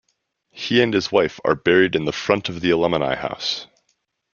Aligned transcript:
He 0.49 0.81
and 0.81 0.91
his 0.95 1.11
wife 1.11 1.39
are 1.45 1.53
buried 1.53 1.95
in 1.95 2.11
front 2.11 2.49
of 2.49 2.59
the 2.61 2.71
Alumni 2.71 3.13
house. 3.15 3.67